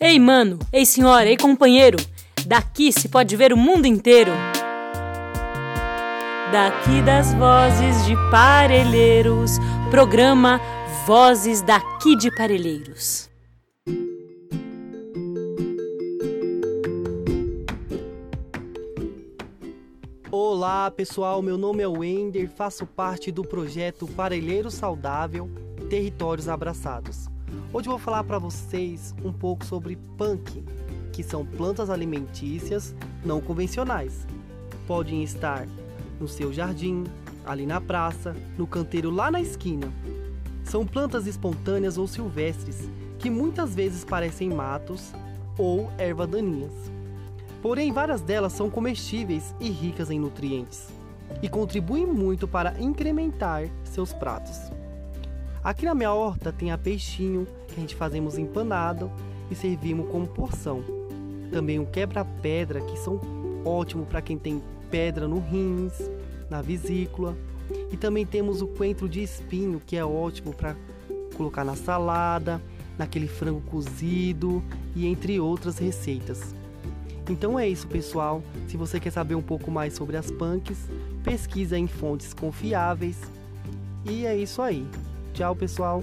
Ei, 0.00 0.16
mano, 0.16 0.60
ei, 0.72 0.86
senhora, 0.86 1.28
ei, 1.28 1.36
companheiro, 1.36 1.98
daqui 2.46 2.92
se 2.92 3.08
pode 3.08 3.34
ver 3.34 3.52
o 3.52 3.56
mundo 3.56 3.84
inteiro. 3.84 4.30
Daqui 6.52 7.02
das 7.02 7.34
vozes 7.34 8.06
de 8.06 8.14
Parelheiros, 8.30 9.58
programa 9.90 10.60
Vozes 11.04 11.62
daqui 11.62 12.14
de 12.14 12.30
Parelheiros. 12.36 13.28
Olá 20.30 20.92
pessoal, 20.92 21.42
meu 21.42 21.58
nome 21.58 21.82
é 21.82 21.88
Wender, 21.88 22.48
faço 22.48 22.86
parte 22.86 23.32
do 23.32 23.42
projeto 23.42 24.06
Parelheiro 24.06 24.70
Saudável 24.70 25.50
Territórios 25.90 26.48
Abraçados. 26.48 27.28
Hoje 27.70 27.86
eu 27.86 27.90
vou 27.90 27.98
falar 27.98 28.24
para 28.24 28.38
vocês 28.38 29.14
um 29.22 29.30
pouco 29.30 29.62
sobre 29.62 29.96
punk, 30.16 30.64
que 31.12 31.22
são 31.22 31.44
plantas 31.44 31.90
alimentícias 31.90 32.94
não 33.22 33.42
convencionais. 33.42 34.26
Podem 34.86 35.22
estar 35.22 35.66
no 36.18 36.26
seu 36.26 36.50
jardim, 36.50 37.04
ali 37.44 37.66
na 37.66 37.78
praça, 37.78 38.34
no 38.56 38.66
canteiro 38.66 39.10
lá 39.10 39.30
na 39.30 39.42
esquina. 39.42 39.92
São 40.64 40.86
plantas 40.86 41.26
espontâneas 41.26 41.98
ou 41.98 42.06
silvestres 42.06 42.88
que 43.18 43.28
muitas 43.28 43.74
vezes 43.74 44.02
parecem 44.02 44.48
matos 44.48 45.12
ou 45.58 45.92
ervas 45.98 46.28
daninhas. 46.28 46.72
Porém, 47.60 47.92
várias 47.92 48.22
delas 48.22 48.54
são 48.54 48.70
comestíveis 48.70 49.54
e 49.60 49.68
ricas 49.68 50.10
em 50.10 50.18
nutrientes 50.18 50.88
e 51.42 51.50
contribuem 51.50 52.06
muito 52.06 52.48
para 52.48 52.80
incrementar 52.80 53.68
seus 53.84 54.14
pratos. 54.14 54.77
Aqui 55.62 55.84
na 55.84 55.94
minha 55.94 56.12
horta 56.12 56.52
tem 56.52 56.70
a 56.70 56.78
peixinho, 56.78 57.46
que 57.66 57.74
a 57.76 57.80
gente 57.80 57.96
fazemos 57.96 58.38
empanado 58.38 59.10
e 59.50 59.54
servimos 59.54 60.08
como 60.10 60.26
porção. 60.26 60.82
Também 61.50 61.78
o 61.78 61.86
quebra-pedra, 61.86 62.80
que 62.80 62.96
são 62.98 63.20
ótimo 63.64 64.06
para 64.06 64.22
quem 64.22 64.38
tem 64.38 64.62
pedra 64.90 65.26
no 65.26 65.40
rins, 65.40 65.92
na 66.48 66.62
vesícula. 66.62 67.36
E 67.92 67.96
também 67.96 68.24
temos 68.24 68.62
o 68.62 68.66
coentro 68.66 69.08
de 69.08 69.22
espinho, 69.22 69.80
que 69.84 69.96
é 69.96 70.04
ótimo 70.04 70.54
para 70.54 70.76
colocar 71.36 71.64
na 71.64 71.74
salada, 71.74 72.62
naquele 72.96 73.28
frango 73.28 73.60
cozido 73.62 74.62
e 74.94 75.06
entre 75.06 75.38
outras 75.38 75.78
receitas. 75.78 76.54
Então 77.28 77.58
é 77.58 77.68
isso, 77.68 77.86
pessoal. 77.86 78.42
Se 78.68 78.76
você 78.76 78.98
quer 78.98 79.10
saber 79.10 79.34
um 79.34 79.42
pouco 79.42 79.70
mais 79.70 79.92
sobre 79.94 80.16
as 80.16 80.30
punks, 80.30 80.78
pesquisa 81.22 81.78
em 81.78 81.86
fontes 81.86 82.32
confiáveis. 82.32 83.20
E 84.04 84.24
é 84.24 84.36
isso 84.36 84.62
aí. 84.62 84.86
Tchau, 85.38 85.54
pessoal. 85.54 86.02